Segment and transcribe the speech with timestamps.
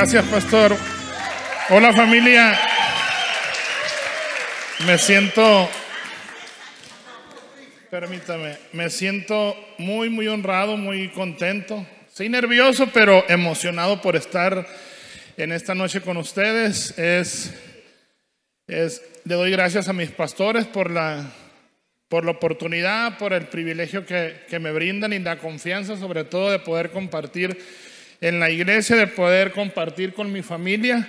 [0.00, 0.74] Gracias, pastor.
[1.68, 2.58] Hola familia.
[4.86, 5.68] Me siento,
[7.90, 11.86] permítame, me siento muy, muy honrado, muy contento.
[12.10, 14.66] Soy nervioso, pero emocionado por estar
[15.36, 16.98] en esta noche con ustedes.
[16.98, 17.52] Es,
[18.68, 21.30] es, le doy gracias a mis pastores por la,
[22.08, 26.50] por la oportunidad, por el privilegio que, que me brindan y la confianza, sobre todo,
[26.50, 27.58] de poder compartir
[28.20, 31.08] en la iglesia, de poder compartir con mi familia.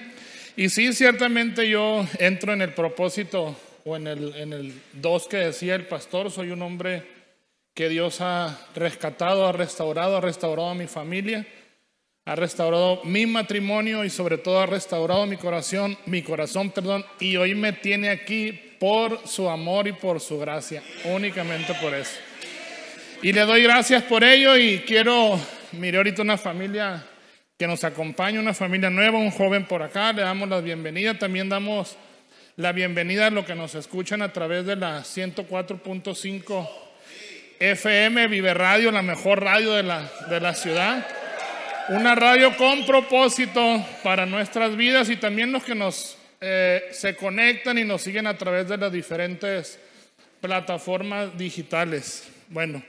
[0.56, 5.38] Y sí, ciertamente yo entro en el propósito o en el, en el dos que
[5.38, 7.04] decía el pastor, soy un hombre
[7.74, 11.46] que Dios ha rescatado, ha restaurado, ha restaurado a mi familia,
[12.26, 17.38] ha restaurado mi matrimonio y sobre todo ha restaurado mi corazón, mi corazón, perdón, y
[17.38, 22.18] hoy me tiene aquí por su amor y por su gracia, únicamente por eso.
[23.22, 25.40] Y le doy gracias por ello y quiero
[25.74, 27.02] Mire ahorita una familia
[27.58, 30.12] que nos acompaña, una familia nueva, un joven por acá.
[30.12, 31.18] Le damos la bienvenida.
[31.18, 31.96] También damos
[32.58, 36.70] la bienvenida a los que nos escuchan a través de la 104.5
[37.60, 41.08] FM, Vive Radio, la mejor radio de la, de la ciudad.
[41.90, 47.78] Una radio con propósito para nuestras vidas y también los que nos eh, se conectan
[47.78, 49.80] y nos siguen a través de las diferentes
[50.42, 52.28] plataformas digitales.
[52.50, 52.84] Bueno,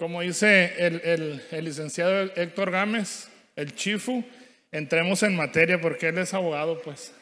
[0.00, 4.24] como dice el, licenciado Héctor Gámez, el chifu,
[4.72, 7.12] entremos en materia porque él es abogado, pues.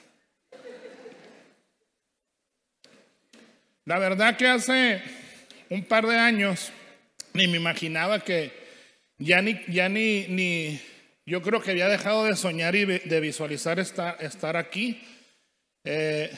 [3.84, 5.03] La verdad que hace
[5.69, 6.71] un par de años
[7.34, 8.53] ni me imaginaba que
[9.19, 10.81] ya ni, ya ni, ni
[11.27, 15.03] yo creo que había dejado de soñar y de visualizar estar, estar aquí.
[15.83, 16.31] Eh,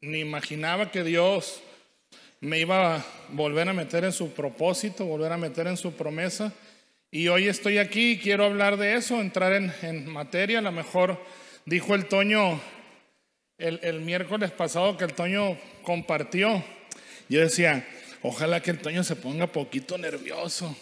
[0.00, 1.62] ni imaginaba que Dios
[2.40, 6.52] me iba a volver a meter en su propósito, volver a meter en su promesa.
[7.10, 10.58] Y hoy estoy aquí y quiero hablar de eso, entrar en, materia.
[10.58, 11.20] A lo mejor
[11.64, 12.60] dijo el Toño
[13.56, 16.62] el, el, miércoles pasado que el Toño compartió.
[17.28, 17.86] Yo decía,
[18.22, 20.76] ojalá que el Toño se ponga poquito nervioso.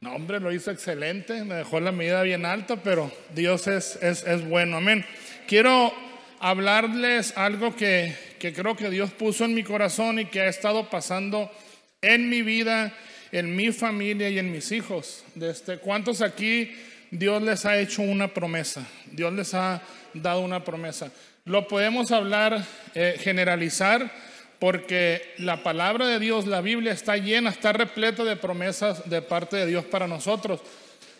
[0.00, 4.22] No, hombre, lo hizo excelente, me dejó la medida bien alta, pero Dios es, es,
[4.24, 4.78] es bueno.
[4.78, 5.04] Amén.
[5.46, 5.92] Quiero
[6.38, 11.50] hablarles algo que, creo que Dios puso en mi corazón y que ha estado pasando
[12.02, 12.92] en mi vida,
[13.32, 15.24] en mi familia y en mis hijos.
[15.34, 16.72] Desde ¿Cuántos aquí
[17.10, 18.86] Dios les ha hecho una promesa?
[19.12, 19.82] Dios les ha
[20.14, 21.12] dado una promesa.
[21.44, 22.64] Lo podemos hablar,
[22.94, 24.10] eh, generalizar,
[24.58, 29.56] porque la palabra de Dios, la Biblia está llena, está repleta de promesas de parte
[29.56, 30.60] de Dios para nosotros.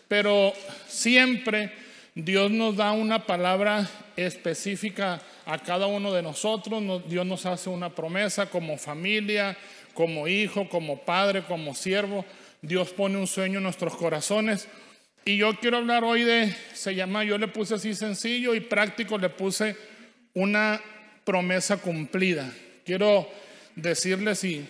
[0.07, 0.53] Pero
[0.87, 1.71] siempre
[2.15, 6.81] Dios nos da una palabra específica a cada uno de nosotros.
[7.07, 9.57] Dios nos hace una promesa como familia,
[9.93, 12.25] como hijo, como padre, como siervo.
[12.61, 14.69] Dios pone un sueño en nuestros corazones.
[15.25, 19.17] Y yo quiero hablar hoy de, se llama, yo le puse así sencillo y práctico,
[19.17, 19.75] le puse
[20.33, 20.81] una
[21.25, 22.49] promesa cumplida.
[22.85, 23.27] Quiero
[23.75, 24.65] decirles y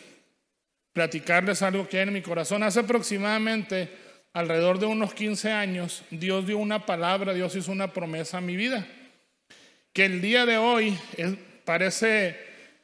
[0.93, 2.63] platicarles algo que hay en mi corazón.
[2.63, 3.89] Hace aproximadamente
[4.33, 8.55] alrededor de unos 15 años, Dios dio una palabra, Dios hizo una promesa a mi
[8.55, 8.87] vida,
[9.93, 10.97] que el día de hoy
[11.65, 12.37] parece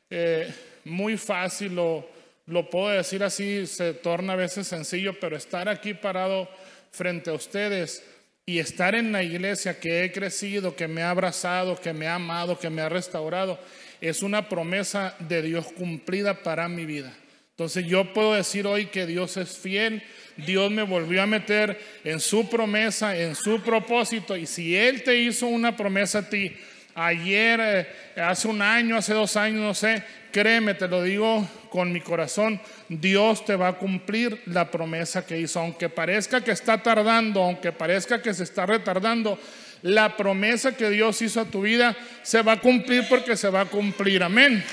[0.09, 0.53] eh,
[0.84, 2.09] muy fácil, o
[2.47, 6.50] lo puedo decir así, se torna a veces sencillo, pero estar aquí parado
[6.91, 8.03] frente a ustedes
[8.45, 12.16] y estar en la iglesia que he crecido, que me ha abrazado, que me ha
[12.16, 13.59] amado, que me ha restaurado,
[14.00, 17.13] es una promesa de Dios cumplida para mi vida.
[17.51, 20.03] Entonces yo puedo decir hoy que Dios es fiel,
[20.38, 24.38] Dios me volvió a meter en su promesa, en su propósito.
[24.38, 26.56] Y si Él te hizo una promesa a ti
[26.97, 31.91] ayer, eh, hace un año, hace dos años, no sé, créeme, te lo digo con
[31.91, 32.59] mi corazón,
[32.90, 35.59] Dios te va a cumplir la promesa que hizo.
[35.59, 39.40] Aunque parezca que está tardando, aunque parezca que se está retardando,
[39.84, 43.62] la promesa que Dios hizo a tu vida se va a cumplir porque se va
[43.62, 44.24] a cumplir.
[44.24, 44.63] Amén.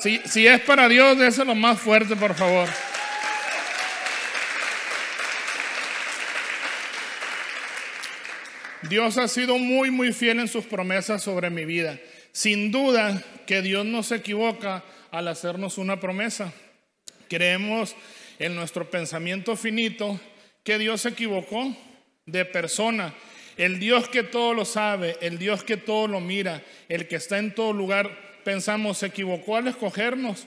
[0.00, 2.68] Si, es para Dios, lo más fuerte, por favor.
[8.88, 11.98] Dios ha sido muy, muy fiel en sus promesas sobre mi vida.
[12.32, 16.52] Sin duda que Dios no se equivoca al hacernos una promesa.
[17.28, 17.94] Creemos
[18.38, 20.20] en nuestro pensamiento finito
[20.64, 21.76] que Dios se equivocó
[22.26, 23.14] de persona.
[23.56, 27.38] El Dios que todo lo sabe, el Dios que todo lo mira, el que está
[27.38, 28.10] en todo lugar,
[28.44, 30.46] pensamos, se equivocó al escogernos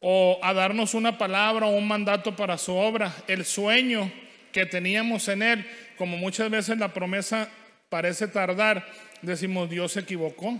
[0.00, 3.14] o a darnos una palabra o un mandato para su obra.
[3.28, 4.10] El sueño
[4.50, 5.66] que teníamos en Él,
[5.96, 7.48] como muchas veces la promesa
[7.92, 8.86] parece tardar,
[9.20, 10.58] decimos, Dios se equivocó.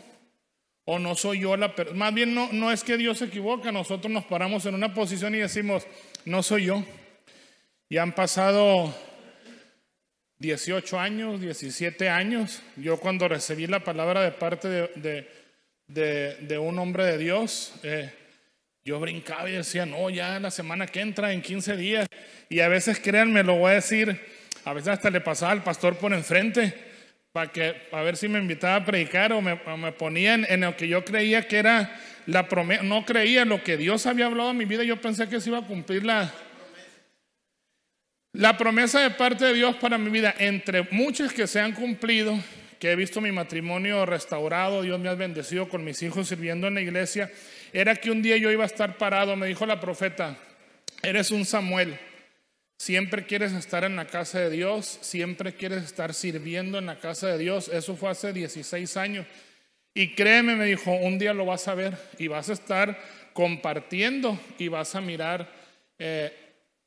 [0.85, 1.97] O no soy yo la persona.
[1.97, 5.35] Más bien no, no es que Dios se equivoca, nosotros nos paramos en una posición
[5.35, 5.87] y decimos,
[6.27, 6.85] no soy yo.
[7.89, 8.95] Y han pasado
[10.41, 14.69] 18 años, 17 años, yo cuando recibí la palabra de parte
[15.87, 18.13] de, un hombre de Dios, eh,
[18.85, 22.07] yo brincaba y decía, no, ya la semana que entra, en 15 días.
[22.51, 24.21] Y a veces, créanme, lo voy a decir,
[24.67, 26.92] a veces hasta le pasaba al pastor por enfrente
[27.33, 29.57] para que a ver si me invitaba a predicar o me,
[29.93, 32.83] ponía en, lo que yo creía que era la promesa.
[32.83, 35.59] No creía lo que Dios había hablado en mi vida, yo pensé que se iba
[35.59, 36.31] a cumplir la,
[38.35, 42.39] la promesa de parte de Dios para mi vida, entre muchas que se han cumplido,
[42.79, 46.75] que he visto mi matrimonio restaurado, Dios me ha bendecido con mis hijos sirviendo en
[46.75, 47.31] la iglesia,
[47.73, 50.37] era que un día yo iba a estar parado, me dijo la profeta,
[51.03, 51.99] eres un Samuel,
[52.83, 57.29] siempre quieres estar en la casa de Dios, siempre quieres estar sirviendo en la casa
[57.29, 59.25] de Dios, eso fue hace 16 años.
[59.95, 62.99] Y créeme, me dijo, un día lo vas a ver y vas a estar
[63.35, 65.49] compartiendo y vas a mirar
[65.97, 66.33] eh,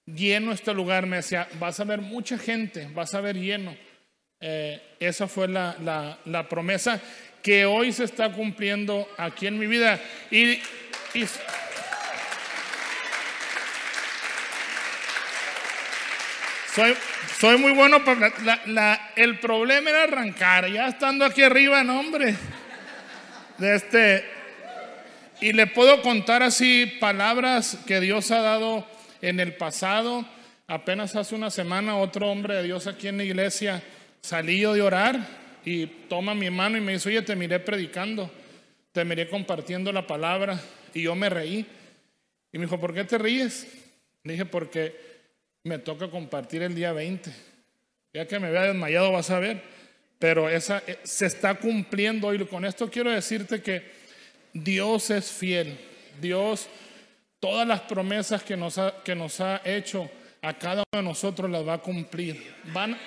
[0.06, 3.74] lleno este lugar, me decía, vas a ver mucha gente, vas a ver lleno.
[4.42, 7.02] Eh, esa fue la, promesa
[7.42, 10.02] que hoy se está cumpliendo aquí en mi vida.
[10.30, 10.60] Y,
[16.76, 16.94] soy,
[17.40, 18.34] soy muy bueno para...
[18.66, 22.36] La, el problema era arrancar, ya estando aquí arriba, no hombre.
[23.58, 24.26] De este,
[25.40, 28.86] y le puedo contar así palabras que Dios ha dado
[29.22, 30.26] en el pasado,
[30.68, 33.82] apenas hace una semana, otro hombre de Dios aquí en la iglesia
[34.22, 35.20] salí yo de orar
[35.64, 38.30] y toma mi mano y me dice, oye, te miré predicando,
[38.92, 40.60] te miré compartiendo la palabra
[40.94, 41.66] y yo me reí.
[42.52, 43.68] Y me dijo, ¿por qué te ríes?
[44.24, 45.15] Le dije, porque
[45.66, 47.32] me toca compartir el día 20.
[48.14, 49.62] Ya que me vea desmayado vas a ver.
[50.18, 52.46] Pero esa eh, se está cumpliendo hoy.
[52.46, 53.84] Con esto quiero decirte que
[54.54, 55.78] Dios es fiel.
[56.22, 56.70] Dios
[57.46, 60.10] Todas las promesas que nos ha, que nos ha hecho
[60.42, 62.44] a cada uno de nosotros las va a cumplir.
[62.74, 62.98] Van,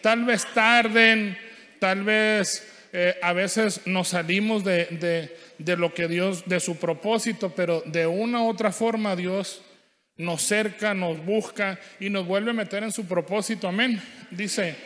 [0.00, 1.36] tal vez tarden,
[1.80, 7.52] tal vez eh, a veces nos salimos de, de, lo que Dios, de su propósito,
[7.56, 9.60] pero de una u otra forma Dios
[10.20, 13.66] nos cerca, nos busca y nos vuelve a meter en su propósito.
[13.68, 14.00] Amén.
[14.30, 14.76] Dice,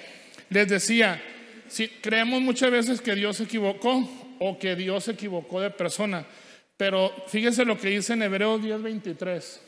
[0.48, 1.20] les decía,
[1.69, 4.08] si creemos muchas veces que Dios se equivocó
[4.38, 6.25] o que Dios se equivocó de persona.
[6.76, 9.60] Pero fíjese lo que dice en Hebreos 10:23.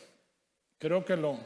[0.78, 1.38] Creo que lo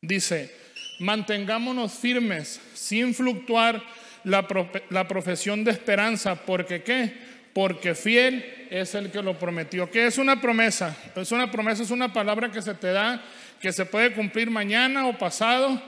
[0.00, 0.54] dice.
[1.00, 3.82] Mantengámonos firmes sin fluctuar
[4.24, 4.46] la,
[4.90, 6.34] la profesión de esperanza.
[6.34, 7.14] ¿Porque qué?
[7.52, 9.90] Porque fiel es el que lo prometió.
[9.90, 10.96] ¿Qué es una promesa?
[11.16, 13.22] Es una promesa, es una palabra que se te da,
[13.60, 15.80] que se puede cumplir mañana o pasado,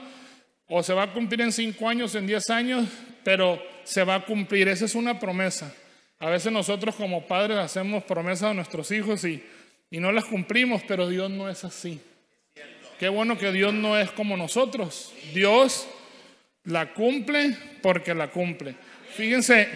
[0.67, 2.87] o se va a cumplir en cinco años, en diez años,
[3.23, 4.67] pero se va a cumplir.
[4.67, 5.73] Esa es una promesa.
[6.19, 9.43] A veces nosotros como padres hacemos promesas a nuestros hijos y,
[9.89, 12.01] y no las cumplimos, pero Dios no es así.
[12.99, 15.13] Qué bueno que Dios no es como nosotros.
[15.33, 15.87] Dios
[16.63, 18.75] la cumple porque la cumple.
[19.15, 19.67] Fíjense,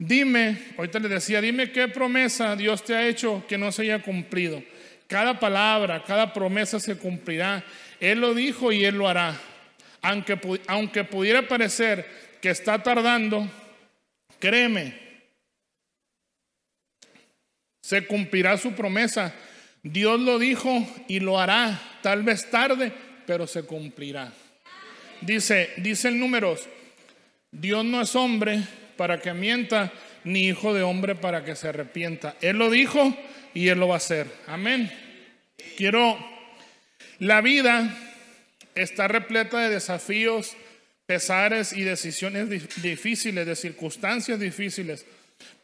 [0.00, 4.02] dime, ahorita le decía, dime qué promesa Dios te ha hecho que no se haya
[4.02, 4.60] cumplido.
[5.06, 7.64] Cada palabra, cada promesa se cumplirá.
[8.00, 9.40] Él lo dijo y Él lo hará.
[10.02, 12.04] Aunque, aunque pudiera parecer
[12.40, 13.48] que está tardando,
[14.40, 14.94] Créeme,
[17.82, 19.34] se cumplirá su promesa.
[19.82, 22.90] Dios lo dijo y lo hará, tal vez tarde,
[23.26, 24.32] pero se cumplirá.
[25.20, 26.66] Dice, dice el números,
[27.50, 28.62] Dios no es hombre
[29.00, 29.90] para que mienta,
[30.24, 32.36] ni hijo de hombre para que se arrepienta.
[32.42, 33.16] Él lo dijo
[33.54, 34.26] y él lo va a hacer.
[34.46, 34.92] Amén.
[35.78, 36.18] Quiero,
[37.18, 37.96] la vida
[38.74, 40.54] está repleta de desafíos,
[41.06, 42.50] pesares y decisiones
[42.82, 45.06] difíciles, de circunstancias difíciles.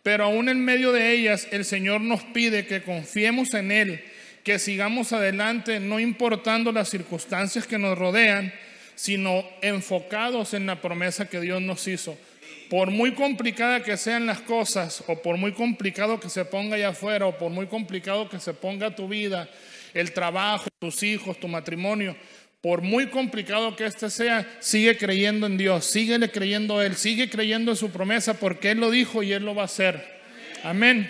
[0.03, 4.03] Pero aún en medio de ellas, el Señor nos pide que confiemos en Él,
[4.45, 8.55] que sigamos adelante, no importando las circunstancias que nos rodean,
[8.95, 12.19] sino enfocados en la promesa que Dios nos hizo.
[12.69, 16.89] Por muy complicada que sean las cosas, o por muy complicado que se ponga allá
[16.89, 19.49] afuera, o por muy complicado que se ponga tu vida,
[19.95, 22.17] el trabajo, tus hijos, tu matrimonio,
[22.61, 27.31] por muy complicado que este sea, sigue creyendo en Dios, síguele creyendo a Él, sigue
[27.31, 30.21] creyendo en su promesa porque Él lo dijo y Él lo va a hacer.
[30.65, 31.09] Amén.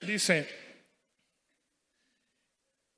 [0.00, 0.48] Dice,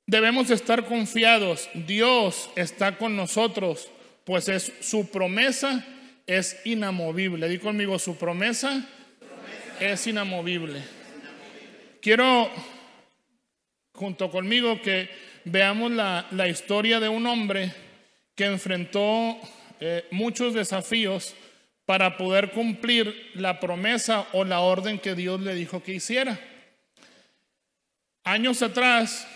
[0.07, 3.91] debemos estar confiados, Dios está con nosotros,
[4.23, 5.85] pues es su promesa
[6.27, 7.47] es inamovible.
[7.47, 8.87] Di conmigo, su promesa
[9.79, 10.81] es inamovible.
[12.01, 12.49] Quiero,
[13.93, 15.09] junto conmigo, que
[15.45, 17.73] veamos la, historia de un hombre
[18.35, 19.37] que enfrentó
[19.79, 21.35] eh, muchos desafíos
[21.85, 26.39] para poder cumplir la promesa o la orden que Dios le dijo que hiciera.
[28.23, 29.27] Años atrás,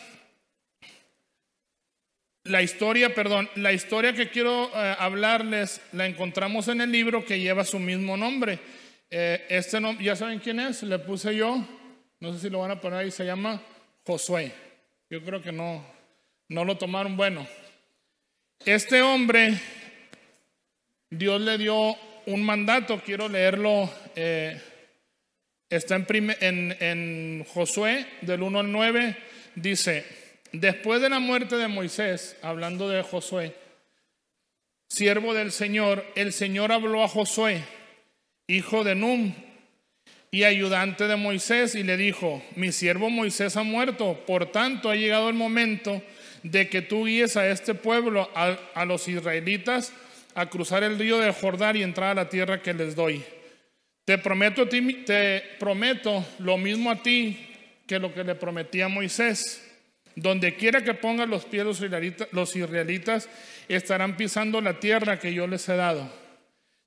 [2.48, 7.39] la historia, perdón, la historia que quiero eh, hablarles la encontramos en el libro que
[7.39, 8.60] lleva su mismo nombre.
[9.10, 10.84] Eh, este nombre, ¿ya saben quién es?
[10.84, 11.66] Le puse yo,
[12.20, 13.62] no sé si lo van a poner ahí, se llama
[14.06, 14.51] Josué.
[15.10, 15.86] Yo creo que no,
[16.50, 17.48] no lo tomaron bueno.
[18.66, 19.54] Este hombre,
[21.10, 24.60] Dios le dio un mandato, quiero leerlo, eh,
[25.70, 29.18] está en, en Josué del 1 al 9,
[29.56, 33.54] dice, Después de la muerte de Moisés, hablando de Josué,
[34.89, 37.63] siervo del Señor, el Señor habló a Josué,
[38.48, 39.34] hijo de Num
[40.32, 44.96] y ayudante de Moisés, y le dijo, mi siervo Moisés ha muerto, por tanto ha
[44.96, 46.01] llegado el momento
[46.44, 49.92] de que tú guíes a este pueblo, a, los israelitas,
[50.34, 53.24] a cruzar el río de Jordán y entrar a la tierra que les doy.
[54.06, 57.38] Te prometo, te prometo lo mismo a ti
[57.86, 59.67] que lo que le prometí a Moisés
[60.18, 61.64] donde quiera que pongan los pies
[62.32, 63.30] los israelitas,
[63.68, 66.12] estarán pisando la tierra que yo les he dado.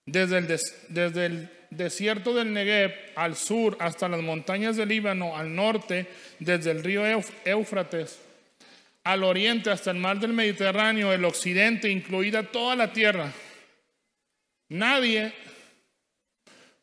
[0.04, 0.46] Desde el,
[0.88, 6.08] desde el desierto del Negev al sur hasta las montañas del Líbano al norte,
[6.40, 7.04] desde el río
[7.44, 8.18] Éufrates
[9.04, 13.32] al oriente hasta el mar del Mediterráneo, el occidente, incluida toda la tierra.
[14.68, 15.32] Nadie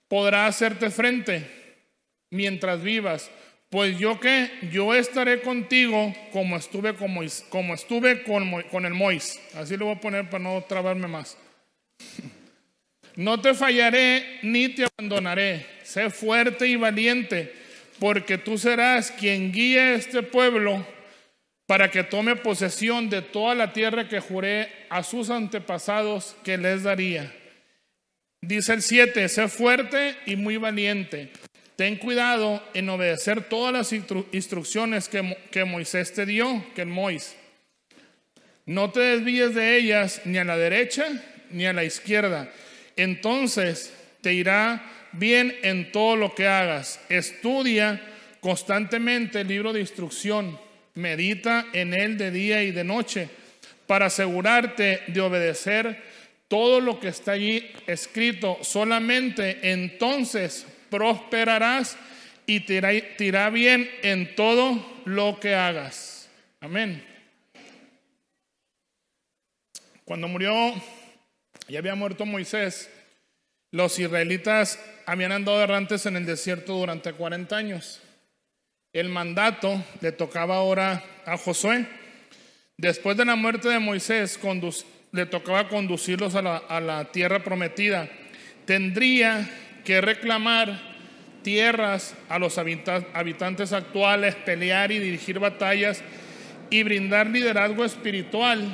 [0.07, 1.45] podrá hacerte frente
[2.29, 3.29] mientras vivas
[3.69, 7.09] pues yo que yo estaré contigo como estuve con,
[7.49, 9.39] como estuve con, con el Mois.
[9.55, 11.37] Así lo voy a poner para no trabarme más.
[13.17, 15.65] No te fallaré ni te abandonaré.
[15.81, 17.51] Sé fuerte y valiente,
[17.97, 20.85] porque tú serás quien guíe este pueblo
[21.65, 26.83] para que tome posesión de toda la tierra que juré a sus antepasados que les
[26.83, 27.33] daría.
[28.39, 31.31] Dice el 7, sé fuerte y muy valiente.
[31.77, 37.35] Ten cuidado en obedecer todas las instrucciones que, Moisés te dio, que el Mois.
[38.65, 41.05] No te desvíes de ellas ni a la derecha
[41.51, 42.51] ni a la izquierda.
[42.95, 46.99] Entonces te irá bien en todo lo que hagas.
[47.09, 48.01] Estudia
[48.41, 50.59] constantemente el libro de instrucción.
[50.95, 53.29] Medita en él de día y de noche
[53.85, 56.01] para asegurarte de obedecer
[56.47, 58.57] todo lo que está allí escrito.
[58.63, 61.97] Solamente entonces prosperarás
[62.45, 62.75] y te
[63.19, 66.29] irá, bien en todo lo que hagas.
[66.61, 67.05] Amén.
[70.05, 70.73] Cuando murió,
[71.67, 72.89] ya había muerto Moisés,
[73.71, 78.01] los israelitas habían andado errantes en el desierto durante 40 años.
[78.93, 81.85] El mandato le tocaba ahora a Josué.
[82.77, 84.39] Después de la muerte de Moisés,
[85.11, 88.09] le tocaba conducirlos a la, a la tierra prometida.
[88.65, 89.49] Tendría
[89.87, 90.81] que reclamar
[91.43, 96.03] tierras a los habitantes actuales, pelear y dirigir batallas
[96.69, 98.67] y brindar liderazgo espiritual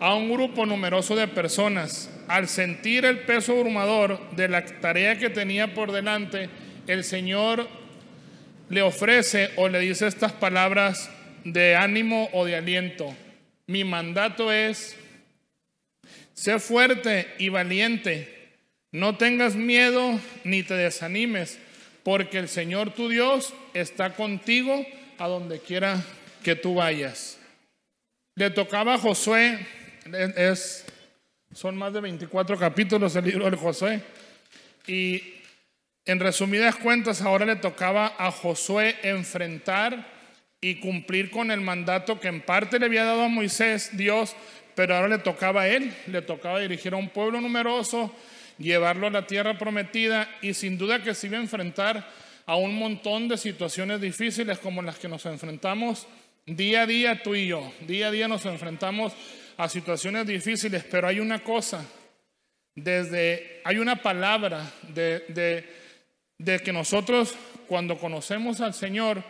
[0.00, 2.08] a un grupo numeroso de personas.
[2.28, 6.48] Al sentir el peso abrumador de la tarea que tenía por delante,
[6.86, 7.68] el Señor
[8.70, 11.10] le ofrece o le dice estas palabras
[11.44, 13.14] de ánimo o de aliento.
[13.66, 14.96] Mi mandato es,
[16.32, 18.39] sé fuerte y valiente
[18.92, 21.58] no tengas miedo ni te desanimes,
[22.02, 24.84] porque el Señor tu Dios está contigo
[25.18, 26.02] a donde quiera
[26.42, 27.38] que tú vayas.
[28.36, 29.66] Le tocaba a Josué,
[30.36, 30.84] es,
[31.52, 34.02] son más de 24 capítulos el libro de Josué,
[34.86, 35.34] y
[36.06, 40.06] en resumidas cuentas ahora le tocaba a Josué enfrentar
[40.60, 44.34] y cumplir con el mandato que en parte le había dado a Moisés Dios,
[44.74, 48.14] pero ahora le tocaba a él, le tocaba dirigir a un pueblo numeroso,
[48.60, 52.06] llevarlo a la tierra prometida y sin duda que se iba a enfrentar
[52.46, 56.06] a un montón de situaciones difíciles como las que nos enfrentamos
[56.46, 57.72] día a día tú y yo.
[57.86, 59.12] Día a día nos enfrentamos
[59.56, 61.84] a situaciones difíciles, pero hay una cosa,
[62.74, 65.68] desde, hay una palabra de, de,
[66.38, 67.34] de que nosotros
[67.66, 69.22] cuando conocemos al Señor,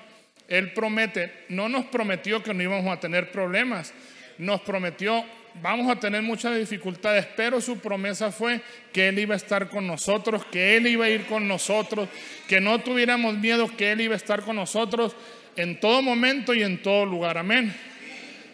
[0.48, 3.92] Él promete, no nos prometió que no íbamos a tener problemas,
[4.38, 5.24] nos prometió
[5.62, 8.60] vamos a tener muchas dificultades, pero su promesa fue
[8.92, 12.08] que Él iba a estar con nosotros, que Él iba a ir con nosotros,
[12.48, 15.14] que no tuviéramos miedo, que Él iba a estar con nosotros
[15.56, 17.38] en todo momento y en todo lugar.
[17.38, 17.74] Amén.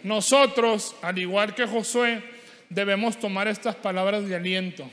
[0.02, 2.22] Nosotros, al igual que Josué,
[2.68, 4.90] debemos tomar estas palabras de aliento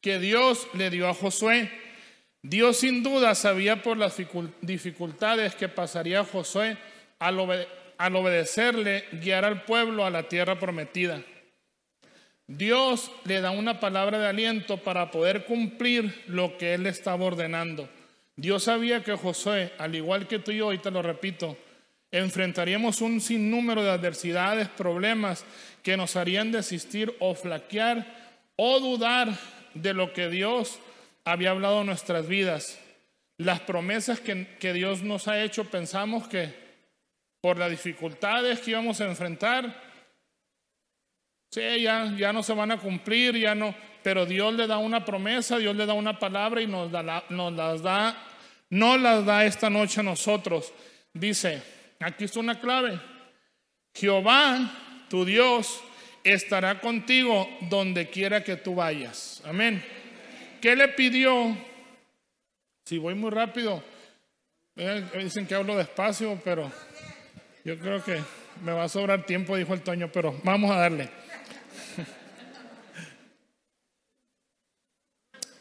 [0.00, 1.70] que Dios le dio a Josué.
[2.42, 4.16] Dios sin duda sabía por las
[4.60, 6.76] dificultades que pasaría Josué
[7.20, 11.22] al obedecer al obedecerle, guiar al pueblo a la tierra prometida.
[12.46, 17.88] Dios le da una palabra de aliento para poder cumplir lo que él estaba ordenando.
[18.36, 21.56] Dios sabía que Josué, al igual que tú y yo, y te lo repito,
[22.10, 25.44] enfrentaríamos un sinnúmero de adversidades, problemas
[25.82, 28.06] que nos harían desistir o flaquear
[28.56, 29.30] o dudar
[29.74, 30.78] de lo que Dios
[31.24, 32.78] había hablado en nuestras vidas.
[33.38, 36.61] Las promesas que Dios nos ha hecho, pensamos que
[37.42, 39.74] por las dificultades que íbamos a enfrentar,
[41.50, 45.04] sí, ya, ya no se van a cumplir, ya no, pero Dios le da una
[45.04, 48.16] promesa, Dios le da una palabra y nos, da, nos las da,
[48.70, 50.72] no las da esta noche a nosotros.
[51.12, 51.60] Dice,
[51.98, 53.00] aquí está una clave,
[53.92, 55.82] Jehová, tu Dios,
[56.22, 59.42] estará contigo donde quiera que tú vayas.
[59.44, 59.84] Amén.
[60.60, 61.56] ¿Qué le pidió?
[62.84, 63.82] Si voy muy rápido,
[64.76, 66.70] eh, dicen que hablo despacio, pero
[67.64, 68.20] yo creo que
[68.64, 71.08] me va a sobrar tiempo, dijo el Toño, pero vamos a darle.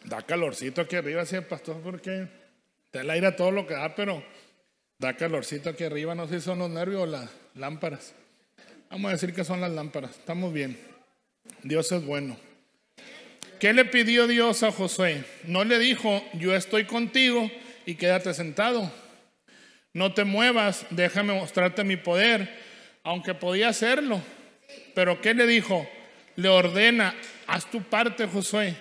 [0.03, 2.27] Da calorcito aquí arriba, sí, pastor, porque
[2.91, 4.23] da el aire a todo lo que da, pero
[4.97, 6.15] da calorcito aquí arriba.
[6.15, 8.13] No sé si son los nervios o las lámparas.
[8.89, 10.11] Vamos a decir que son las lámparas.
[10.11, 10.77] Estamos bien.
[11.63, 12.35] Dios es bueno.
[13.59, 15.23] ¿Qué le pidió Dios a Josué?
[15.45, 17.49] No le dijo, yo estoy contigo
[17.85, 18.91] y quédate sentado.
[19.93, 22.49] No te muevas, déjame mostrarte mi poder,
[23.03, 24.21] aunque podía hacerlo.
[24.95, 25.87] Pero ¿qué le dijo?
[26.35, 27.13] Le ordena,
[27.47, 28.75] haz tu parte, Josué.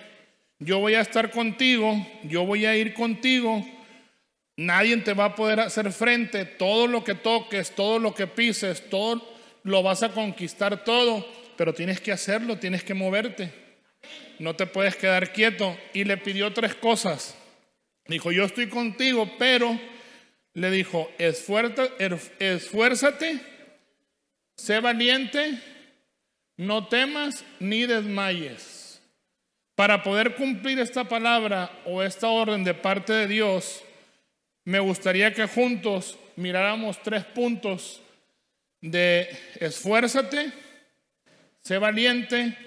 [0.59, 3.65] Yo voy a estar contigo, yo voy a ir contigo.
[4.55, 6.45] Nadie te va a poder hacer frente.
[6.45, 9.27] Todo lo que toques, todo lo que pises, todo
[9.63, 11.27] lo vas a conquistar todo,
[11.57, 13.51] pero tienes que hacerlo, tienes que moverte.
[14.39, 15.77] No te puedes quedar quieto.
[15.93, 17.35] Y le pidió tres cosas.
[18.07, 19.79] Dijo, yo estoy contigo, pero
[20.53, 21.91] le dijo, esfuérzate,
[24.55, 25.59] sé valiente,
[26.57, 29.01] no temas ni desmayes.
[29.75, 33.83] Para poder cumplir esta palabra o esta orden de parte de Dios,
[34.65, 38.01] me gustaría que juntos miráramos tres puntos
[38.81, 39.29] de
[39.59, 40.51] esfuérzate,
[41.63, 42.57] sé valiente,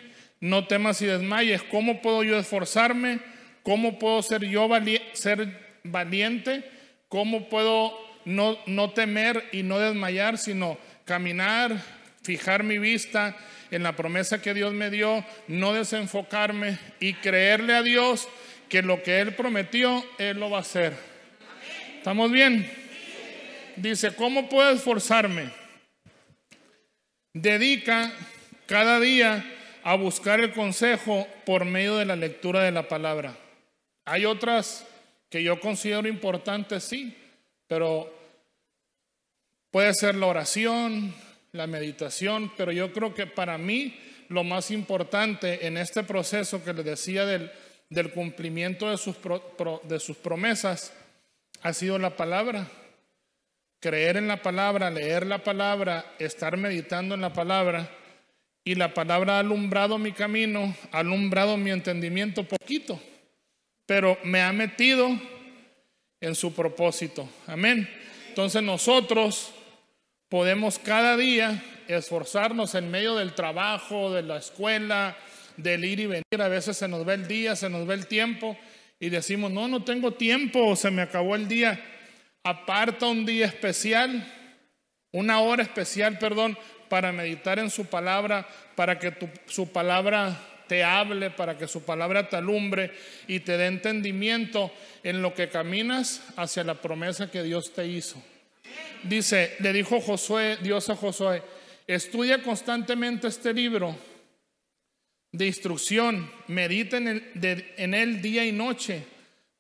[0.40, 1.62] no temas y desmayes.
[1.64, 3.20] ¿Cómo puedo yo esforzarme?
[3.62, 4.68] ¿Cómo puedo ser yo
[5.12, 6.73] ser valiente?
[7.14, 11.81] ¿Cómo puedo no, temer y no desmayar, sino caminar,
[12.24, 13.37] fijar mi vista
[13.70, 18.27] en la promesa que Dios me dio, no desenfocarme y creerle a Dios
[18.68, 20.96] que lo que Él prometió, Él lo va a hacer.
[21.98, 22.68] ¿Estamos bien?
[23.77, 25.50] Dice, ¿cómo puedo esforzarme?
[27.33, 28.12] Dedica
[28.66, 29.44] cada día
[29.85, 33.37] a buscar el consejo por medio de la lectura de la palabra.
[34.05, 34.85] Hay otras
[35.35, 37.12] que yo considero importante, sí,
[37.66, 38.09] pero
[39.73, 41.12] puede ser la oración,
[41.51, 46.73] la meditación, pero yo creo que para mí lo más importante en este proceso que
[46.73, 47.51] le decía del,
[47.90, 49.16] del cumplimiento de sus,
[49.83, 50.92] de sus promesas
[51.62, 52.68] ha sido la palabra.
[53.81, 57.90] Creer en la palabra, leer la palabra, estar meditando en la palabra.
[58.62, 63.01] Y la palabra ha alumbrado mi camino, ha alumbrado mi entendimiento poquito
[63.87, 65.09] pero me ha metido
[66.20, 67.29] en su propósito.
[67.47, 67.88] Amén.
[68.29, 69.53] Entonces nosotros
[70.29, 75.16] podemos cada día esforzarnos en medio del trabajo, de la escuela,
[75.57, 76.42] del ir y venir.
[76.42, 78.57] A veces se nos ve el día, se nos ve el tiempo
[78.99, 81.81] y decimos, no, no tengo tiempo, se me acabó el día.
[82.42, 84.27] Aparta un día especial,
[85.12, 89.14] una hora especial, perdón, para meditar en su palabra, para que
[89.47, 92.92] su palabra te hable, para que su palabra te alumbre
[93.27, 94.72] y te dé entendimiento
[95.03, 98.22] en lo que caminas hacia la promesa que Dios te hizo.
[99.03, 101.42] Dice, le dijo Josué, Dios a Josué,
[101.87, 103.96] estudia constantemente este libro
[105.33, 109.05] de instrucción, medita en, en él día y noche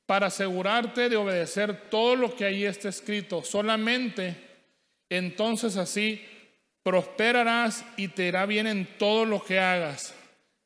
[0.06, 3.42] para asegurarte de obedecer todo lo que ahí está escrito.
[3.42, 4.36] Solamente
[5.08, 6.24] entonces así
[6.82, 10.14] prosperarás y te irá bien en todo lo que hagas.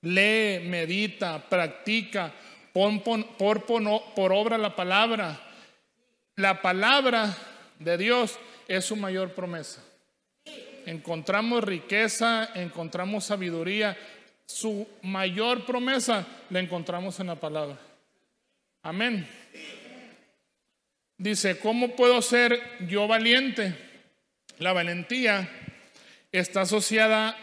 [0.02, 2.32] Lee, medita, practica,
[2.72, 5.40] pon, por, por obra la palabra.
[6.37, 7.37] La palabra
[7.78, 9.82] de Dios es su mayor promesa.
[10.87, 13.96] Encontramos riqueza, encontramos sabiduría.
[14.46, 17.78] Su mayor promesa la encontramos en la palabra.
[18.82, 19.28] Amén.
[21.18, 23.74] Dice, ¿cómo puedo ser yo valiente?
[24.58, 25.50] La valentía
[26.32, 27.37] está asociada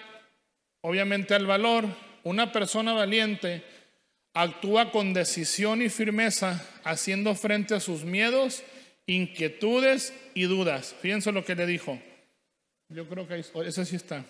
[0.82, 1.86] obviamente al valor,
[2.26, 3.64] una persona valiente
[4.34, 8.64] actúa con decisión y firmeza, haciendo frente a sus miedos,
[9.06, 10.96] inquietudes y dudas.
[11.02, 12.02] Fíjense lo que le dijo.
[12.90, 14.26] Yo creo que ese sí está.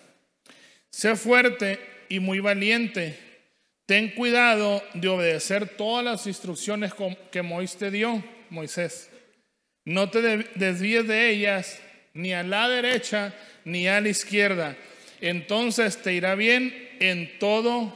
[0.90, 1.80] Sé fuerte
[2.10, 3.18] y muy valiente.
[3.86, 6.92] Ten cuidado de obedecer todas las instrucciones
[7.32, 9.10] que Moisés te dio, Moisés.
[9.86, 10.20] No te
[10.54, 11.80] desvíes de ellas
[12.12, 14.76] ni a la derecha, ni a la izquierda.
[15.22, 17.92] Entonces te irá bien en todo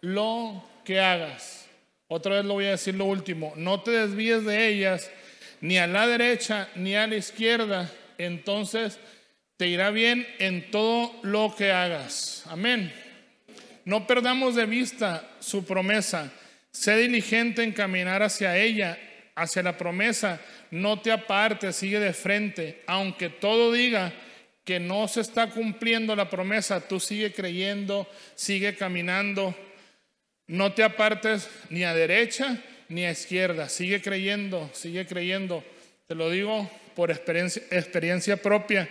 [0.00, 1.66] lo que hagas.
[2.08, 3.52] Otra vez lo voy a decir lo último.
[3.56, 5.10] No te desvíes de ellas,
[5.60, 7.90] ni a la derecha, ni a la izquierda.
[8.18, 8.98] Entonces
[9.56, 12.44] te irá bien en todo lo que hagas.
[12.48, 12.92] Amén.
[13.84, 16.32] No perdamos de vista su promesa.
[16.70, 18.98] Sé diligente en caminar hacia ella,
[19.34, 20.40] hacia la promesa.
[20.70, 22.82] No te apartes, sigue de frente.
[22.86, 24.12] Aunque todo diga
[24.64, 29.54] que no se está cumpliendo la promesa, tú sigue creyendo, sigue caminando.
[30.46, 33.68] No te apartes ni a derecha ni a izquierda.
[33.68, 35.62] Sigue creyendo, sigue creyendo.
[36.06, 38.88] Te lo digo por experiencia, propia.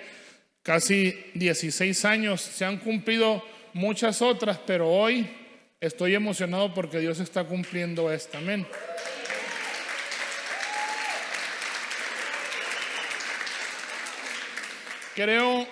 [0.62, 5.28] Casi 16 años se han cumplido muchas otras, pero hoy
[5.82, 8.38] estoy emocionado porque Dios está cumpliendo esta.
[8.38, 8.66] Amén.
[15.16, 15.68] Creo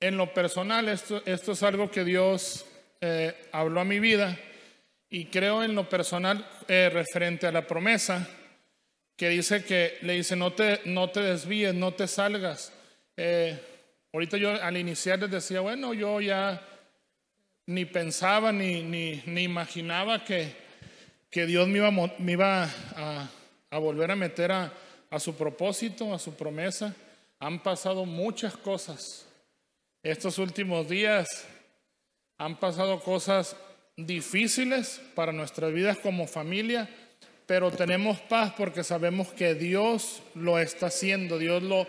[0.00, 2.64] en lo personal, esto, esto es algo que Dios
[3.00, 4.38] eh, habló a mi vida
[5.10, 8.28] y creo en lo personal eh, referente a la promesa
[9.16, 12.72] que dice que le dice no te, no te desvíes, no te salgas.
[13.16, 13.58] Eh,
[14.14, 16.60] Ahorita yo al iniciar les decía, bueno, yo ya
[17.64, 20.52] ni pensaba ni, ni, ni imaginaba que,
[21.30, 23.30] que, Dios me iba, me iba a,
[23.70, 24.70] a, volver a meter a,
[25.08, 26.94] a su propósito, a su promesa.
[27.42, 29.26] Han pasado muchas cosas.
[30.04, 31.44] Estos últimos días
[32.38, 33.56] han pasado cosas
[33.96, 36.88] difíciles para nuestras vidas como familia,
[37.44, 41.88] pero tenemos paz porque sabemos que Dios lo está haciendo, Dios lo,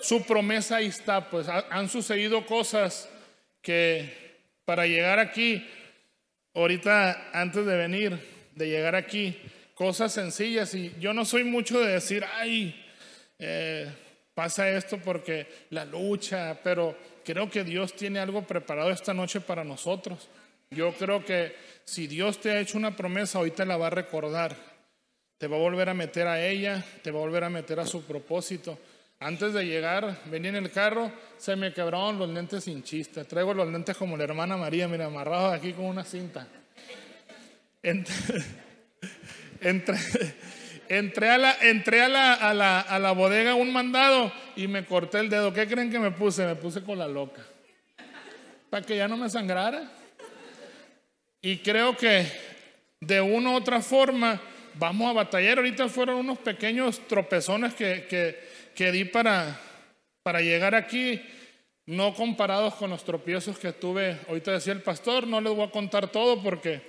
[0.00, 3.08] su promesa ahí está, pues han sucedido cosas
[3.62, 4.12] que
[4.64, 5.64] para llegar aquí,
[6.52, 8.18] ahorita antes de venir,
[8.56, 9.40] de llegar aquí,
[9.76, 12.74] cosas sencillas y yo no soy mucho de decir, ay,
[13.38, 13.88] eh,
[14.34, 19.64] pasa esto porque la lucha, pero creo que Dios tiene algo preparado esta noche para
[19.64, 20.28] nosotros.
[20.70, 23.90] Yo creo que si Dios te ha hecho una promesa, hoy te la va a
[23.90, 24.56] recordar.
[25.38, 27.86] Te va a volver a meter a ella, te va a volver a meter a
[27.86, 28.78] su propósito.
[29.20, 33.24] Antes de llegar, venía en el carro, se me quebraron los lentes sin chiste.
[33.24, 36.46] Traigo los lentes como la hermana María, mira, amarrados aquí con una cinta.
[37.82, 38.14] Entré,
[39.60, 39.96] entré,
[40.88, 45.20] a, la, entré a, la, a, la, a la bodega un mandado y me corté
[45.20, 45.52] el dedo.
[45.52, 46.46] ¿Qué creen que me puse?
[46.46, 47.42] Me puse con la loca.
[48.70, 49.90] Para que ya no me sangrara.
[51.40, 52.26] Y creo que
[53.00, 54.40] de una u otra forma
[54.74, 55.58] vamos a batallar.
[55.58, 59.58] Ahorita fueron unos pequeños tropezones que, que que di para,
[60.22, 61.22] para llegar aquí,
[61.86, 65.70] no comparados con los tropiezos que tuve, ahorita decía el pastor, no les voy a
[65.70, 66.82] contar todo porque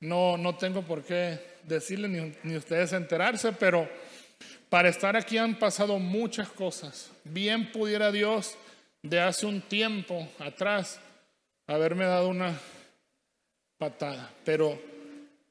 [0.00, 3.88] no, no tengo por qué decirle ni, ni ustedes enterarse, pero
[4.68, 7.10] para estar aquí han pasado muchas cosas.
[7.24, 8.56] Bien pudiera Dios
[9.02, 11.00] de hace un tiempo atrás
[11.66, 12.58] haberme dado una
[13.78, 14.80] patada, pero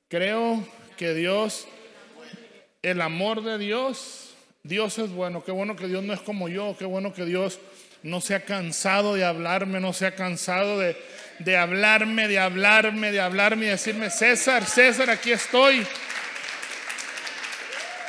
[0.08, 0.66] creo
[0.98, 1.68] que Dios,
[2.82, 4.26] el amor de Dios
[4.66, 7.60] Dios es bueno, qué bueno que Dios no es como yo, qué bueno que Dios
[8.02, 10.98] no se ha cansado de hablarme, no se ha cansado de,
[11.40, 15.86] de hablarme, de hablarme, de hablarme y decirme, César, César, aquí estoy.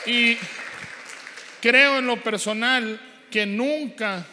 [0.07, 0.37] Y
[1.61, 4.25] creo en lo personal que nunca,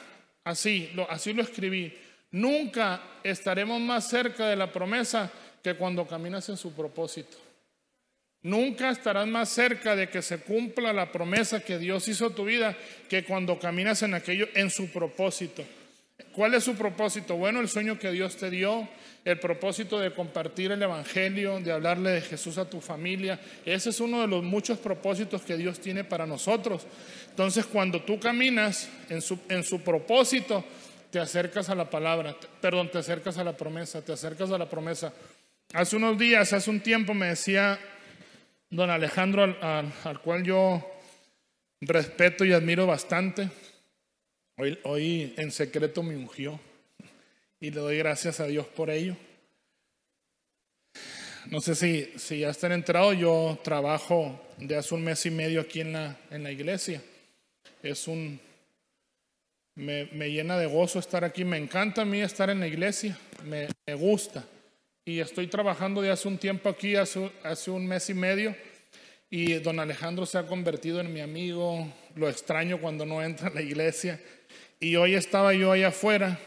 [0.43, 1.97] así, lo, así lo escribí,
[2.31, 5.31] nunca estaremos más cerca de la promesa
[5.63, 7.37] que cuando caminas en su propósito.
[8.43, 12.43] Nunca estarás más cerca de que se cumpla la promesa que Dios hizo a tu
[12.43, 12.75] vida
[13.07, 15.63] que cuando caminas en aquello, en su propósito.
[16.31, 17.35] ¿Cuál es su propósito?
[17.35, 18.87] Bueno, el sueño que Dios te dio,
[19.23, 23.39] el propósito de compartir el Evangelio, de hablarle de Jesús a tu familia.
[23.65, 26.85] Ese es uno de los muchos propósitos que Dios tiene para nosotros.
[27.29, 30.63] Entonces, cuando tú caminas en su, en su propósito,
[31.11, 34.67] te acercas a la palabra, perdón, te acercas a la promesa, te acercas a la
[34.67, 35.13] promesa.
[35.73, 37.79] Hace unos días, hace un tiempo me decía
[38.71, 40.83] don Alejandro, al, cual yo
[41.81, 43.49] respeto y admiro bastante.
[44.55, 46.59] Hoy, hoy en secreto me ungió
[47.59, 49.17] y le doy gracias a Dios por ello.
[51.47, 55.59] No sé si, si ya están enterados, yo trabajo de hace un mes y medio
[55.59, 57.01] aquí en la, en la iglesia.
[57.81, 58.39] Es un,
[59.75, 63.17] me, me, llena de gozo estar aquí, me encanta a mí estar en la iglesia,
[63.43, 64.45] me, me gusta.
[65.03, 68.55] Y estoy trabajando de hace un tiempo aquí, hace, hace un mes y medio,
[69.29, 73.53] y don Alejandro se ha convertido en mi amigo, lo extraño cuando no entra a
[73.53, 74.21] la iglesia,
[74.83, 76.37] y hoy estaba yo allá afuera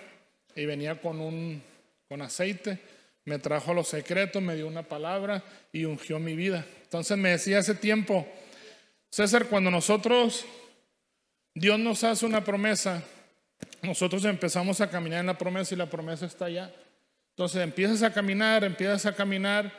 [0.54, 1.62] y venía con un
[2.06, 2.78] con aceite,
[3.24, 6.64] me trajo los secretos, me dio una palabra y ungió mi vida.
[6.82, 8.28] Entonces me decía hace tiempo,
[9.08, 10.44] César, cuando nosotros
[11.54, 13.02] Dios nos hace una promesa,
[13.80, 16.70] nosotros empezamos a caminar en la promesa y la promesa está allá.
[17.30, 19.72] Entonces empiezas a caminar, empiezas a caminar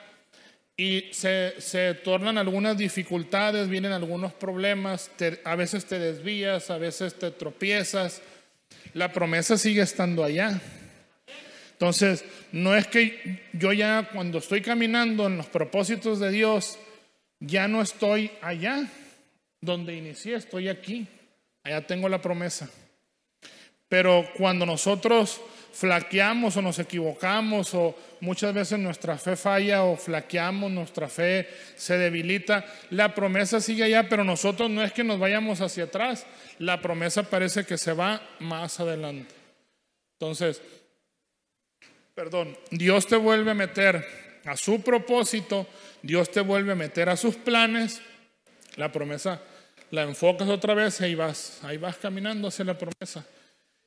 [0.76, 5.12] y se, se tornan algunas dificultades, vienen algunos problemas,
[5.44, 8.24] a veces te desvías, a veces te tropiezas.
[8.94, 10.60] La promesa sigue estando allá.
[11.74, 16.80] Entonces, no es que yo ya cuando estoy caminando en los propósitos de Dios,
[17.40, 18.88] ya no estoy allá
[19.62, 21.08] donde inicié, estoy aquí.
[21.64, 22.70] Allá tengo la promesa.
[23.90, 25.40] Pero cuando nosotros
[25.72, 31.98] flaqueamos o nos equivocamos o muchas veces nuestra fe falla o flaqueamos, nuestra fe se
[31.98, 36.26] debilita, la promesa sigue allá, pero nosotros no es que nos vayamos hacia atrás,
[36.60, 39.34] la promesa parece que se va más adelante.
[40.14, 40.62] Entonces,
[42.16, 44.06] perdón, Dios te vuelve a meter
[44.46, 45.68] a su propósito,
[46.02, 48.02] Dios te vuelve a meter a sus planes,
[48.76, 49.42] la promesa
[49.92, 53.26] la enfocas otra vez y ahí vas, ahí vas caminando hacia la promesa.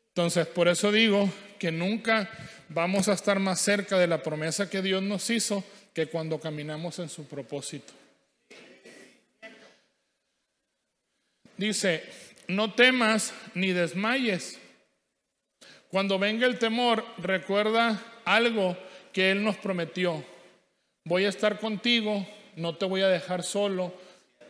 [0.08, 2.28] Entonces, por eso digo que nunca
[2.70, 6.98] vamos a estar más cerca de la promesa que Dios nos hizo que cuando caminamos
[7.00, 7.92] en su propósito.
[11.56, 12.02] Dice,
[12.48, 14.59] no temas ni desmayes.
[15.88, 18.78] Cuando venga el temor, recuerda algo
[19.12, 20.24] que Él nos prometió.
[21.04, 23.92] Voy a estar contigo, no te voy a dejar solo,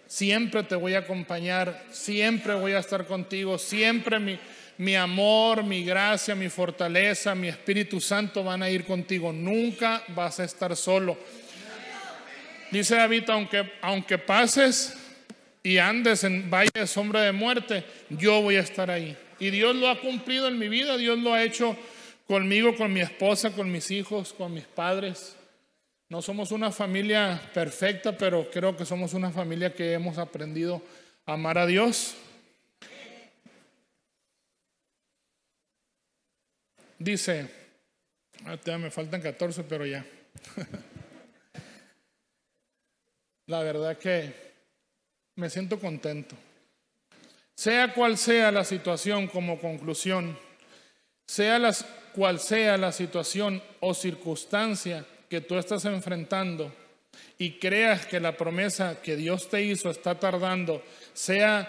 [0.07, 4.39] siempre te voy a acompañar, siempre voy a estar contigo, siempre mi,
[4.81, 10.41] mi amor, mi gracia, mi fortaleza, mi Espíritu Santo van a ir contigo, nunca vas
[10.41, 11.19] a estar solo.
[12.71, 14.97] Dice David, aunque, aunque pases
[15.63, 19.15] y andes en valle de sombra de muerte, yo voy a estar ahí.
[19.39, 21.77] Y Dios lo ha cumplido en mi vida, Dios lo ha hecho
[22.27, 25.37] conmigo, con mi esposa, con mis hijos, con mis padres.
[26.09, 30.81] No somos una familia perfecta, pero creo que somos una familia que hemos aprendido
[31.27, 32.17] a amar a Dios.
[37.01, 37.49] Dice,
[38.45, 40.05] ah, me faltan 14, pero ya.
[43.47, 44.35] La verdad que
[45.37, 46.37] me siento contento.
[47.57, 50.39] Sea cual sea la situación como conclusión,
[51.27, 56.71] sea las cual sea la situación o circunstancia que tú estás enfrentando
[57.39, 60.83] y creas que la promesa que Dios te hizo está tardando,
[61.15, 61.67] sea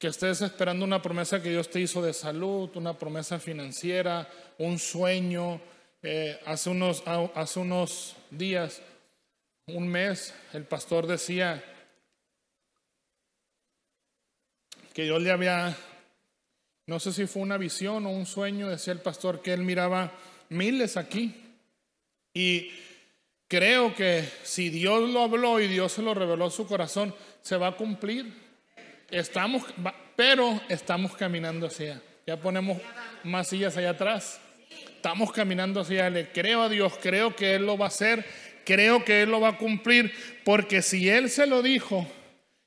[0.00, 4.78] que estés esperando una promesa que Dios te hizo de salud, una promesa financiera, un
[4.78, 5.60] sueño.
[6.02, 8.80] Eh, hace, unos, hace unos días,
[9.66, 11.62] un mes, el pastor decía
[14.94, 15.76] que Dios le había
[16.90, 20.12] no sé si fue una visión o un sueño, decía el pastor, que él miraba
[20.48, 21.36] miles aquí.
[22.34, 22.68] Y
[23.46, 27.56] creo que si Dios lo habló y Dios se lo reveló a su corazón, se
[27.56, 28.49] va a cumplir.
[29.10, 29.64] Estamos,
[30.14, 32.00] pero estamos caminando hacia.
[32.26, 32.78] Ya ponemos
[33.24, 34.40] más sillas allá atrás.
[34.86, 36.08] Estamos caminando hacia.
[36.10, 38.24] Le creo a Dios, creo que Él lo va a hacer,
[38.64, 40.12] creo que Él lo va a cumplir,
[40.44, 42.06] porque si Él se lo dijo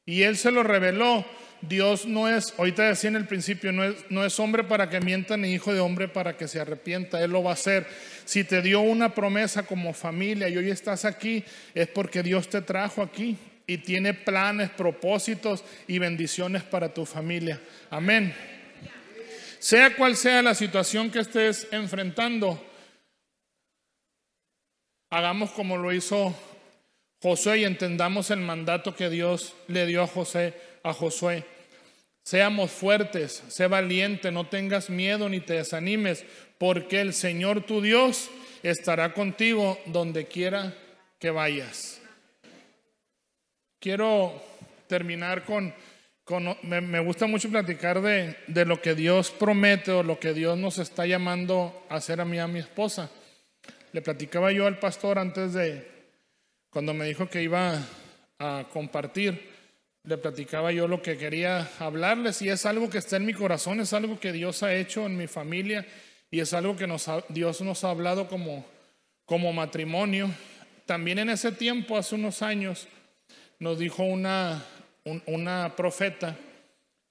[0.05, 1.25] y Él se lo reveló,
[1.61, 4.99] Dios no es, ahorita decía en el principio, no es, no es hombre para que
[4.99, 7.87] mienta ni hijo de hombre para que se arrepienta, Él lo va a hacer.
[8.25, 12.61] Si te dio una promesa como familia y hoy estás aquí, es porque Dios te
[12.61, 17.61] trajo aquí y tiene planes, propósitos y bendiciones para tu familia.
[17.89, 18.35] Amén.
[19.59, 22.61] Sea cual sea la situación que estés enfrentando,
[25.09, 26.35] hagamos como lo hizo
[27.21, 31.45] Josué y entendamos el mandato que Dios le dio a José, a Josué.
[32.23, 36.25] Seamos fuertes, sé valiente, no tengas miedo ni te desanimes,
[36.57, 38.29] porque el Señor tu Dios
[38.63, 40.73] estará contigo donde quiera
[41.19, 42.02] que vayas.
[43.83, 44.41] Quiero
[44.87, 45.75] terminar con,
[46.61, 50.77] me, gusta mucho platicar de, de, lo que Dios promete o lo que Dios nos
[50.77, 53.11] está llamando a hacer a mí a mi esposa.
[53.91, 55.85] Le platicaba yo al pastor antes de,
[56.69, 57.77] cuando me dijo que iba
[58.39, 59.51] a compartir
[60.05, 63.81] le platicaba yo lo que quería hablarles y es algo que está en mi corazón,
[63.81, 65.85] es algo que Dios ha hecho en mi familia
[66.31, 68.65] y es algo que nos Dios nos ha hablado como,
[69.25, 70.29] como matrimonio.
[70.85, 72.87] También en ese tiempo, hace unos años,
[73.63, 74.61] nos dijo una,
[75.25, 76.35] una profeta,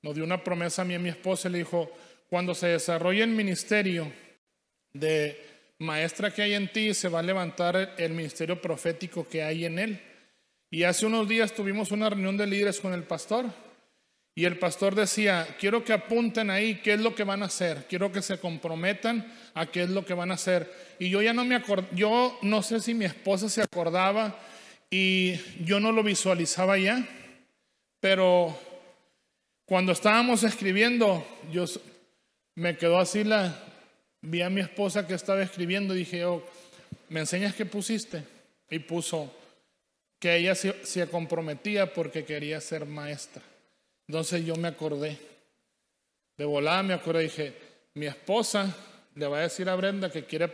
[0.03, 1.91] nos dio una promesa a mí y a mi esposa, le dijo,
[2.29, 4.13] cuando se desarrolle el ministerio
[4.93, 5.41] de
[5.79, 9.79] maestra que hay en ti, se va a levantar el ministerio profético que hay en
[9.79, 10.03] él.
[10.71, 13.47] Y hace unos días tuvimos una reunión de líderes con el pastor.
[14.35, 17.87] Y el pastor decía, quiero que apunten ahí qué es lo que van a hacer,
[17.89, 20.71] quiero que se comprometan a qué es lo que van a hacer.
[20.99, 24.39] Y yo ya no me acuerdo, yo no sé si mi esposa se acordaba
[24.95, 27.09] y yo no lo visualizaba ya,
[27.99, 28.55] pero
[29.65, 31.65] Cuando estábamos escribiendo, yo
[32.57, 33.57] me quedó así la,
[34.21, 36.45] vi a mi esposa que estaba escribiendo y dije, oh,
[37.09, 38.23] ¿me enseñas qué pusiste?
[38.69, 39.35] Y puso
[40.19, 43.41] que ella se, comprometía porque quería ser maestra.
[44.09, 45.17] Entonces yo me acordé,
[46.37, 47.55] de volada me acordé, dije,
[47.95, 48.77] mi esposa
[49.15, 50.53] le va a decir a Brenda que quiere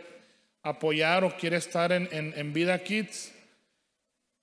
[0.63, 3.33] apoyar o quiere estar en, en Vida Kids.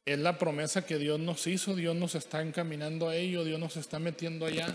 [0.06, 3.76] Es la promesa que Dios nos hizo, Dios nos está encaminando a ello, Dios nos
[3.76, 4.72] está metiendo allá.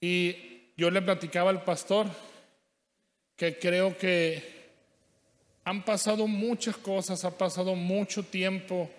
[0.00, 2.08] Y yo le platicaba al pastor
[3.36, 4.42] que creo que
[5.62, 8.90] han pasado muchas cosas, ha pasado mucho tiempo,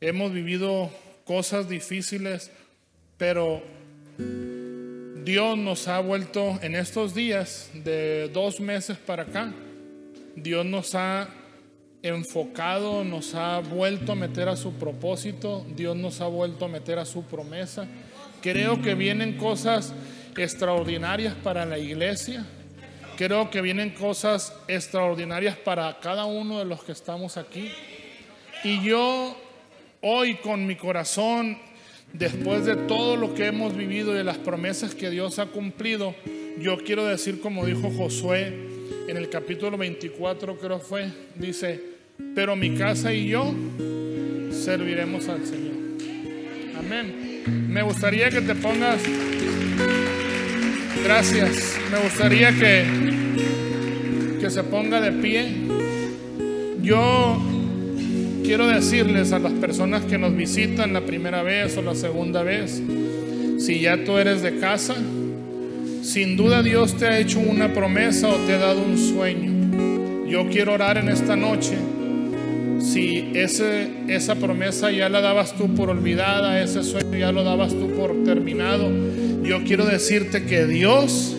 [0.00, 0.90] hemos vivido
[1.26, 2.50] cosas difíciles,
[3.18, 3.62] pero
[5.22, 9.52] Dios nos ha vuelto en estos días, de dos meses para acá,
[10.34, 11.28] Dios nos ha
[12.02, 16.98] enfocado, nos ha vuelto a meter a su propósito, Dios nos ha vuelto a meter
[16.98, 17.86] a su promesa.
[18.40, 19.92] Creo que vienen cosas
[20.36, 22.44] extraordinarias para la iglesia.
[23.16, 27.70] Creo que vienen cosas extraordinarias para cada uno de los que estamos aquí.
[28.62, 29.36] Y yo
[30.02, 31.58] hoy con mi corazón,
[32.12, 36.14] después de todo lo que hemos vivido y de las promesas que Dios ha cumplido,
[36.58, 38.75] yo quiero decir como dijo Josué
[39.08, 41.80] en el capítulo 24 creo fue, dice,
[42.34, 43.54] pero mi casa y yo
[44.50, 45.74] serviremos al Señor.
[46.78, 47.42] Amén.
[47.68, 49.00] Me gustaría que te pongas
[51.06, 51.78] Gracias.
[51.92, 52.84] Me gustaría que,
[54.40, 55.54] que se ponga de pie.
[56.82, 57.40] Yo
[58.42, 62.82] quiero decirles a las personas que nos visitan la primera vez o la segunda vez,
[63.58, 64.96] si ya tú eres de casa,
[66.06, 70.26] sin duda Dios te ha hecho una promesa o te ha dado un sueño.
[70.28, 71.76] Yo quiero orar en esta noche.
[72.78, 77.72] Si ese, esa promesa ya la dabas tú por olvidada, ese sueño ya lo dabas
[77.72, 78.88] tú por terminado,
[79.42, 81.36] yo quiero decirte que Dios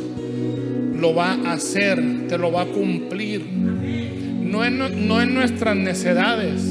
[0.93, 3.45] lo va a hacer, te lo va a cumplir.
[3.45, 6.61] No en, no nuestras necedades,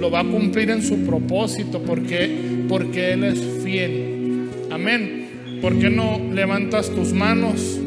[0.00, 4.48] lo va a cumplir en su propósito porque, porque Él es fiel.
[4.70, 5.21] Amén.
[5.62, 7.78] ¿Por qué no levantas tus manos?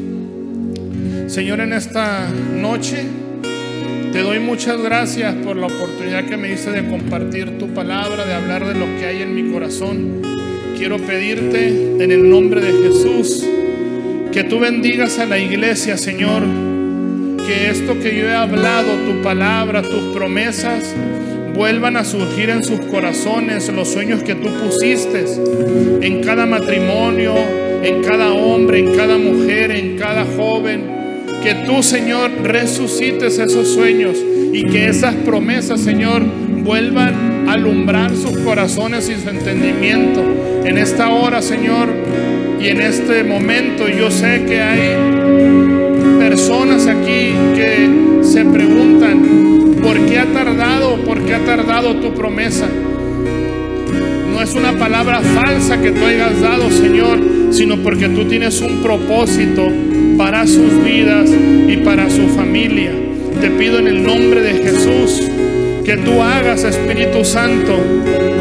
[1.28, 3.04] Señor, en esta noche
[4.12, 8.34] te doy muchas gracias por la oportunidad que me diste de compartir tu palabra, de
[8.34, 10.36] hablar de lo que hay en mi corazón
[10.76, 11.68] quiero pedirte
[12.02, 13.44] en el nombre de Jesús
[14.32, 16.42] que tú bendigas a la iglesia, Señor,
[17.46, 20.94] que esto que yo he hablado, tu palabra, tus promesas,
[21.54, 25.24] vuelvan a surgir en sus corazones, los sueños que tú pusiste
[26.02, 27.34] en cada matrimonio,
[27.82, 30.96] en cada hombre, en cada mujer, en cada joven.
[31.42, 34.16] Que tú, Señor, resucites esos sueños
[34.52, 36.22] y que esas promesas, Señor,
[36.64, 40.22] vuelvan a alumbrar sus corazones y su entendimiento.
[40.64, 41.88] En esta hora, Señor,
[42.60, 50.18] y en este momento yo sé que hay personas aquí que se preguntan, ¿por qué
[50.18, 50.96] ha tardado?
[51.04, 52.66] ¿Por qué ha tardado tu promesa?
[54.46, 57.18] Es una palabra falsa que tú hayas dado, Señor,
[57.50, 59.66] sino porque tú tienes un propósito
[60.16, 61.28] para sus vidas
[61.66, 62.92] y para su familia.
[63.40, 65.20] Te pido en el nombre de Jesús
[65.86, 67.78] que tú hagas, Espíritu Santo,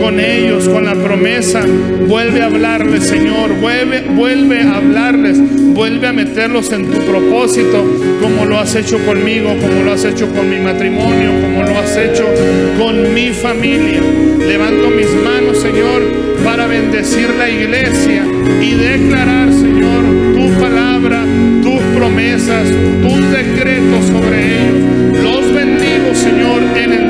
[0.02, 1.64] con ellos, con la promesa.
[2.08, 3.54] Vuelve a hablarles, Señor.
[3.62, 5.38] Vuelve, vuelve a hablarles.
[5.76, 7.86] Vuelve a meterlos en tu propósito,
[8.20, 11.96] como lo has hecho conmigo, como lo has hecho con mi matrimonio, como lo has
[11.96, 12.26] hecho
[12.80, 14.02] con mi familia.
[14.40, 16.02] Levanto mis manos, Señor,
[16.44, 18.24] para bendecir la iglesia
[18.60, 20.04] y declarar, Señor,
[20.34, 21.24] tu palabra,
[21.62, 22.68] tus promesas,
[23.04, 24.96] tus decretos sobre ellos.
[25.24, 27.06] Los bendigo, Señor, en el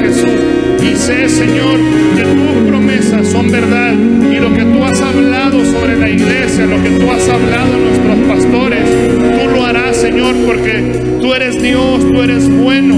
[0.00, 1.78] y sé, Señor,
[2.16, 6.82] que tus promesas son verdad y lo que tú has hablado sobre la iglesia, lo
[6.82, 8.84] que tú has hablado a nuestros pastores,
[9.18, 12.96] tú lo harás, Señor, porque tú eres Dios, tú eres bueno,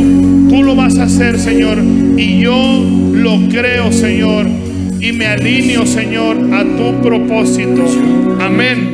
[0.51, 1.79] tú lo vas a hacer, Señor.
[2.17, 4.46] Y yo lo creo, Señor,
[5.01, 7.87] y me alineo, Señor, a tu propósito.
[8.40, 8.90] Amén.